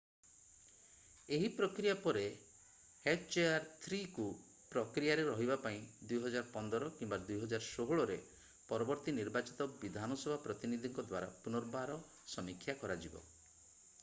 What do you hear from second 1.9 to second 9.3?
ପରେ hjr-3କୁ ପ୍ରକ୍ରିୟାରେ ରହିବା ପାଇଁ 2015 କିମ୍ବା 2016 ରେ ପରବର୍ତ୍ତୀ